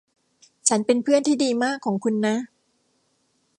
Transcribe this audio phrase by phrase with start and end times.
[0.67, 2.35] ฉันเป็นเพื่อนที่ดีมากของคุณนะ